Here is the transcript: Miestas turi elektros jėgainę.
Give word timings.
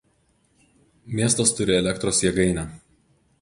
Miestas 1.19 1.53
turi 1.59 1.77
elektros 1.81 2.23
jėgainę. 2.25 2.65